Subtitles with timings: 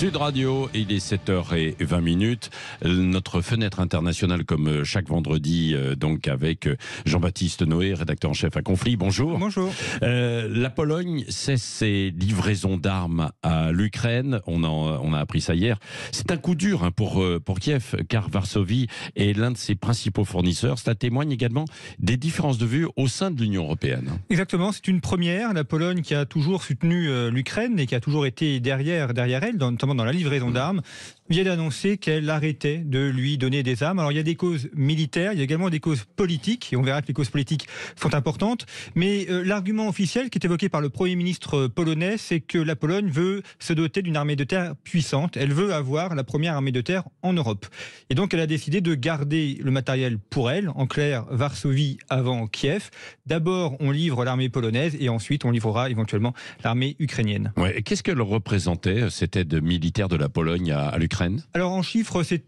[0.00, 2.48] Sud Radio, il est 7h20 minutes.
[2.82, 8.56] Notre fenêtre internationale, comme chaque vendredi, euh, donc avec euh, Jean-Baptiste Noé, rédacteur en chef
[8.56, 8.96] à Conflit.
[8.96, 9.38] Bonjour.
[9.38, 9.70] Bonjour.
[10.02, 14.40] Euh, la Pologne cesse ses livraisons d'armes à l'Ukraine.
[14.46, 15.78] On, en- on a appris ça hier.
[16.12, 18.86] C'est un coup dur hein, pour, pour Kiev, car Varsovie
[19.16, 20.78] est l'un de ses principaux fournisseurs.
[20.78, 21.66] Cela témoigne également
[21.98, 24.12] des différences de vue au sein de l'Union européenne.
[24.30, 25.52] Exactement, c'est une première.
[25.52, 29.58] La Pologne qui a toujours soutenu l'Ukraine et qui a toujours été derrière, derrière elle,
[29.58, 30.82] dans- notamment dans la livraison d'armes,
[31.30, 34.00] vient d'annoncer qu'elle arrêtait de lui donner des armes.
[34.00, 36.76] Alors il y a des causes militaires, il y a également des causes politiques, et
[36.76, 38.66] on verra que les causes politiques sont importantes.
[38.96, 42.58] Mais euh, l'argument officiel qui est évoqué par le Premier ministre euh, polonais, c'est que
[42.58, 45.36] la Pologne veut se doter d'une armée de terre puissante.
[45.36, 47.66] Elle veut avoir la première armée de terre en Europe.
[48.10, 52.48] Et donc elle a décidé de garder le matériel pour elle, en clair Varsovie avant
[52.48, 52.90] Kiev.
[53.26, 56.34] D'abord on livre l'armée polonaise et ensuite on livrera éventuellement
[56.64, 57.52] l'armée ukrainienne.
[57.56, 57.82] Ouais.
[57.82, 61.19] Qu'est-ce qu'elle représentait, euh, cette aide militaire de la Pologne à l'Ukraine?
[61.54, 62.44] Alors en chiffres, c'est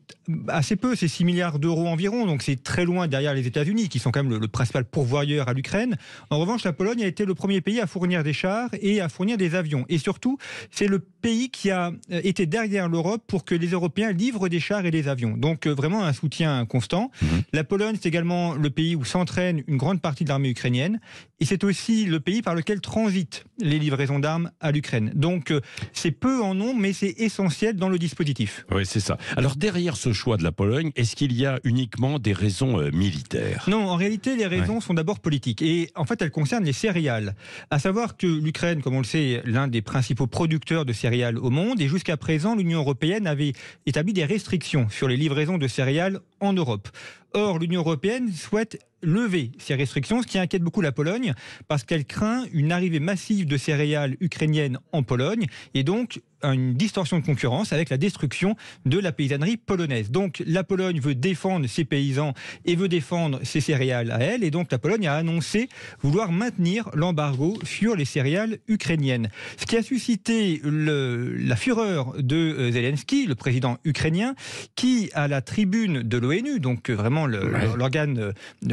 [0.49, 3.99] assez peu, c'est 6 milliards d'euros environ, donc c'est très loin derrière les États-Unis, qui
[3.99, 5.97] sont quand même le, le principal pourvoyeur à l'Ukraine.
[6.31, 9.09] En revanche, la Pologne a été le premier pays à fournir des chars et à
[9.09, 9.85] fournir des avions.
[9.89, 10.39] Et surtout,
[10.71, 14.61] c'est le pays qui a euh, été derrière l'Europe pour que les Européens livrent des
[14.61, 15.37] chars et des avions.
[15.37, 17.11] Donc euh, vraiment un soutien constant.
[17.53, 21.01] La Pologne, c'est également le pays où s'entraîne une grande partie de l'armée ukrainienne.
[21.41, 25.11] Et c'est aussi le pays par lequel transitent les livraisons d'armes à l'Ukraine.
[25.15, 25.61] Donc euh,
[25.93, 28.62] c'est peu en nombre, mais c'est essentiel dans le dispositif.
[28.71, 29.19] Oui, c'est ça.
[29.37, 32.91] Alors derrière ce choix de la Pologne, est-ce qu'il y a uniquement des raisons euh,
[32.93, 33.65] militaires?
[33.69, 35.63] Non, en réalité, les raisons sont d'abord politiques.
[35.63, 37.35] Et en fait, elles concernent les céréales.
[37.71, 41.39] À savoir que l'Ukraine, comme on le sait, est l'un des principaux producteurs de céréales
[41.39, 41.81] au monde.
[41.81, 43.53] Et jusqu'à présent, l'Union européenne avait
[43.87, 46.89] établi des restrictions sur les livraisons de céréales en Europe.
[47.35, 51.35] Or, l'Union européenne souhaite lever ces restrictions, ce qui inquiète beaucoup la Pologne,
[51.67, 57.21] parce qu'elle craint une arrivée massive de céréales ukrainiennes en Pologne, et donc une distorsion
[57.21, 60.11] de concurrence avec la destruction de la paysannerie polonaise.
[60.11, 64.51] Donc la Pologne veut défendre ses paysans et veut défendre ses céréales à elle, et
[64.51, 65.69] donc la Pologne a annoncé
[66.01, 69.31] vouloir maintenir l'embargo sur les céréales ukrainiennes.
[69.57, 74.35] Ce qui a suscité la fureur de euh, Zelensky, le président ukrainien,
[74.75, 77.39] qui à la tribune de l'ONU, donc vraiment Ouais.
[77.77, 78.33] l'organe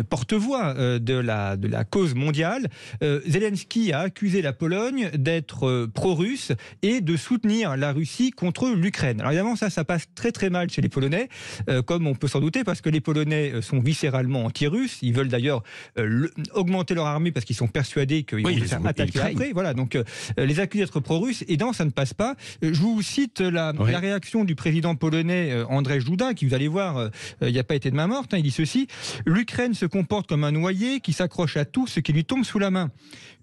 [0.10, 2.68] porte-voix de la, de la cause mondiale,
[3.04, 8.70] euh, Zelensky a accusé la Pologne d'être euh, pro-russe et de soutenir la Russie contre
[8.70, 9.20] l'Ukraine.
[9.20, 11.30] Alors évidemment, ça, ça passe très très mal chez les Polonais,
[11.70, 15.00] euh, comme on peut s'en douter, parce que les Polonais sont viscéralement anti-russes.
[15.02, 15.64] Ils veulent d'ailleurs
[15.98, 19.20] euh, le- augmenter leur armée parce qu'ils sont persuadés qu'ils Oui, vont se faire attaquer
[19.20, 19.52] après.
[19.54, 19.98] Voilà, donc
[20.38, 22.36] les accusés d'être pro-russes, et non, ça ne passe pas.
[22.62, 27.10] Je vous cite la, la réaction du président polonais Andrzej Duda, qui vous allez voir,
[27.50, 28.34] il n'y a pas été de main morte.
[28.34, 28.38] hein.
[28.38, 28.88] il dit ceci
[29.26, 32.60] l'Ukraine se comporte comme un noyé qui s'accroche à tout ce qui lui tombe sous
[32.60, 32.92] la main.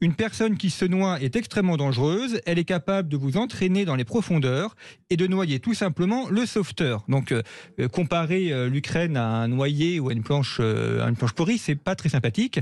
[0.00, 2.40] Une personne qui se noie est extrêmement dangereuse.
[2.46, 4.76] Elle est capable de vous entraîner dans les profondeurs
[5.10, 7.04] et de noyer tout simplement le sauveteur.
[7.08, 7.42] Donc, euh,
[7.80, 11.58] euh, comparer euh, l'Ukraine à un noyer ou à une planche, à une planche pourrie,
[11.58, 12.60] c'est pas très sympathique.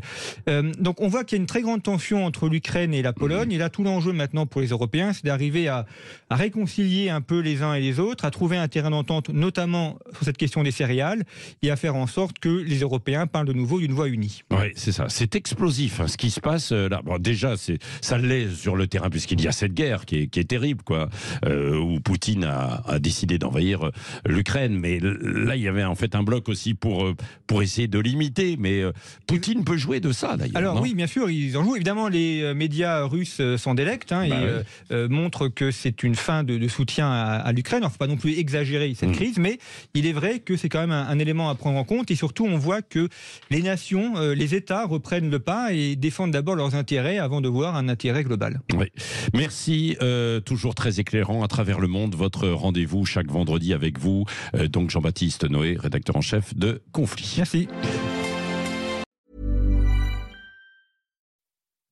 [0.79, 3.53] Donc, on voit qu'il y a une très grande tension entre l'Ukraine et la Pologne.
[3.53, 5.87] Et là, tout l'enjeu maintenant pour les Européens, c'est d'arriver à
[6.31, 10.25] réconcilier un peu les uns et les autres, à trouver un terrain d'entente, notamment sur
[10.25, 11.25] cette question des céréales,
[11.63, 14.43] et à faire en sorte que les Européens parlent de nouveau d'une voix unie.
[14.51, 15.07] Oui, c'est ça.
[15.09, 17.01] C'est explosif hein, ce qui se passe euh, là.
[17.05, 17.55] Bon, déjà,
[18.01, 20.83] ça l'est sur le terrain puisqu'il y a cette guerre qui est, qui est terrible,
[20.85, 21.09] quoi,
[21.47, 23.91] euh, où Poutine a, a décidé d'envahir euh,
[24.27, 24.79] l'Ukraine.
[24.79, 27.13] Mais là, il y avait en fait un bloc aussi pour
[27.47, 28.57] pour essayer de limiter.
[28.59, 28.93] Mais euh,
[29.27, 30.57] Poutine peut jouer de ça d'ailleurs.
[30.57, 31.77] Alors oui, bien sûr, ils en jouent.
[31.77, 35.09] Évidemment, les médias russes s'en délectent hein, Bah et oui.
[35.09, 37.81] montrent que c'est une fin de, de soutien à, à l'Ukraine.
[37.83, 39.13] Il ne faut pas non plus exagérer cette Mm.
[39.13, 39.59] crise, mais
[39.95, 42.11] il est vrai que c'est quand même un, un élément à prendre en compte.
[42.11, 43.09] Et surtout, on voit que
[43.51, 47.49] les nations, euh, les États reprennent le pas et défendent d'abord leurs intérêts avant de
[47.49, 48.61] voir un intérêt global.
[48.75, 48.87] Oui.
[49.33, 52.15] Merci, euh, toujours très éclairant à travers le monde.
[52.15, 54.25] Votre rendez-vous chaque vendredi avec vous,
[54.55, 57.35] euh, donc Jean-Baptiste Noé, rédacteur en chef de Conflit.
[57.37, 57.69] Merci.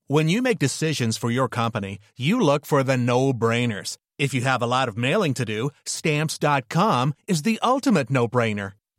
[0.08, 3.96] When you make decisions for your company, you look for the no-brainers.
[4.18, 8.72] If you have a lot of mailing to do, stamps.com is the ultimate no-brainer.